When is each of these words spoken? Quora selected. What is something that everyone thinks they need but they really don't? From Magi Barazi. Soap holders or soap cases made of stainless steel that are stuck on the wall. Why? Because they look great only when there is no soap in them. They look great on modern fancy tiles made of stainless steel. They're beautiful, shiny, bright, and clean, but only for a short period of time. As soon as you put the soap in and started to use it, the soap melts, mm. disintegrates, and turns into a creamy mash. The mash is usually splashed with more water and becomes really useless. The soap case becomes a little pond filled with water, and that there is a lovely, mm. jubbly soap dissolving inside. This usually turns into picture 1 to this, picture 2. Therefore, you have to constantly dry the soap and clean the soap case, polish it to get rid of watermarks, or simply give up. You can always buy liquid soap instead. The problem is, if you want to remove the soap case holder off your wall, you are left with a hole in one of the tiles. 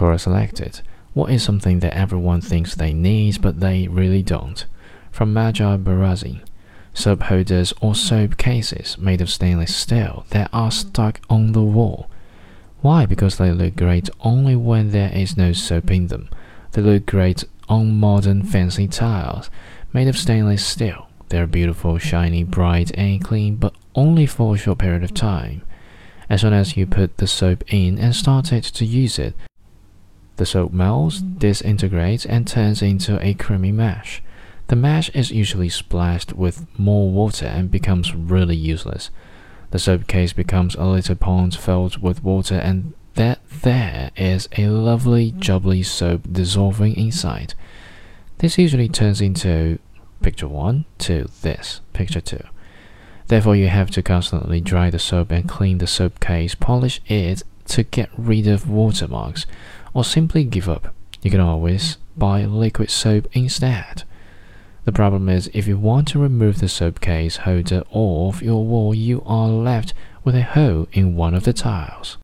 Quora 0.00 0.18
selected. 0.18 0.80
What 1.12 1.30
is 1.30 1.42
something 1.42 1.80
that 1.80 1.94
everyone 1.94 2.40
thinks 2.40 2.74
they 2.74 2.94
need 2.94 3.42
but 3.42 3.60
they 3.60 3.86
really 3.86 4.22
don't? 4.22 4.64
From 5.12 5.34
Magi 5.34 5.76
Barazi. 5.76 6.40
Soap 6.94 7.24
holders 7.24 7.74
or 7.82 7.94
soap 7.94 8.38
cases 8.38 8.96
made 8.96 9.20
of 9.20 9.28
stainless 9.28 9.76
steel 9.76 10.24
that 10.30 10.48
are 10.54 10.70
stuck 10.70 11.20
on 11.28 11.52
the 11.52 11.62
wall. 11.62 12.08
Why? 12.80 13.04
Because 13.04 13.36
they 13.36 13.52
look 13.52 13.76
great 13.76 14.08
only 14.22 14.56
when 14.56 14.90
there 14.90 15.12
is 15.12 15.36
no 15.36 15.52
soap 15.52 15.90
in 15.90 16.06
them. 16.06 16.30
They 16.72 16.80
look 16.80 17.04
great 17.04 17.44
on 17.68 18.00
modern 18.00 18.42
fancy 18.42 18.88
tiles 18.88 19.50
made 19.92 20.08
of 20.08 20.16
stainless 20.16 20.64
steel. 20.64 21.08
They're 21.28 21.46
beautiful, 21.46 21.98
shiny, 21.98 22.42
bright, 22.42 22.90
and 22.96 23.22
clean, 23.22 23.56
but 23.56 23.74
only 23.94 24.24
for 24.24 24.54
a 24.54 24.58
short 24.58 24.78
period 24.78 25.04
of 25.04 25.12
time. 25.12 25.60
As 26.30 26.40
soon 26.40 26.54
as 26.54 26.74
you 26.74 26.86
put 26.86 27.18
the 27.18 27.26
soap 27.26 27.64
in 27.70 27.98
and 27.98 28.16
started 28.16 28.64
to 28.64 28.86
use 28.86 29.18
it, 29.18 29.34
the 30.40 30.46
soap 30.46 30.72
melts, 30.72 31.20
mm. 31.20 31.38
disintegrates, 31.38 32.24
and 32.24 32.48
turns 32.48 32.80
into 32.80 33.22
a 33.22 33.34
creamy 33.34 33.70
mash. 33.70 34.22
The 34.68 34.74
mash 34.74 35.10
is 35.10 35.30
usually 35.30 35.68
splashed 35.68 36.32
with 36.32 36.66
more 36.78 37.10
water 37.10 37.44
and 37.44 37.70
becomes 37.70 38.14
really 38.14 38.56
useless. 38.56 39.10
The 39.70 39.78
soap 39.78 40.06
case 40.06 40.32
becomes 40.32 40.74
a 40.76 40.84
little 40.84 41.14
pond 41.14 41.54
filled 41.54 42.00
with 42.00 42.24
water, 42.24 42.54
and 42.54 42.94
that 43.16 43.40
there 43.50 44.12
is 44.16 44.48
a 44.56 44.68
lovely, 44.68 45.30
mm. 45.30 45.40
jubbly 45.40 45.82
soap 45.82 46.22
dissolving 46.32 46.96
inside. 46.96 47.52
This 48.38 48.56
usually 48.56 48.88
turns 48.88 49.20
into 49.20 49.78
picture 50.22 50.48
1 50.48 50.86
to 51.00 51.28
this, 51.42 51.82
picture 51.92 52.22
2. 52.22 52.40
Therefore, 53.26 53.56
you 53.56 53.68
have 53.68 53.90
to 53.90 54.02
constantly 54.02 54.62
dry 54.62 54.88
the 54.88 54.98
soap 54.98 55.32
and 55.32 55.46
clean 55.46 55.76
the 55.76 55.86
soap 55.86 56.18
case, 56.18 56.54
polish 56.54 57.02
it 57.08 57.42
to 57.70 57.82
get 57.82 58.10
rid 58.16 58.46
of 58.46 58.68
watermarks, 58.68 59.46
or 59.94 60.04
simply 60.04 60.44
give 60.44 60.68
up. 60.68 60.94
You 61.22 61.30
can 61.30 61.40
always 61.40 61.98
buy 62.16 62.44
liquid 62.44 62.90
soap 62.90 63.28
instead. 63.32 64.04
The 64.84 64.92
problem 64.92 65.28
is, 65.28 65.50
if 65.52 65.66
you 65.66 65.78
want 65.78 66.08
to 66.08 66.18
remove 66.18 66.60
the 66.60 66.68
soap 66.68 67.00
case 67.00 67.38
holder 67.38 67.82
off 67.90 68.42
your 68.42 68.64
wall, 68.64 68.94
you 68.94 69.22
are 69.26 69.48
left 69.48 69.92
with 70.24 70.34
a 70.34 70.42
hole 70.42 70.88
in 70.92 71.16
one 71.16 71.34
of 71.34 71.44
the 71.44 71.52
tiles. 71.52 72.16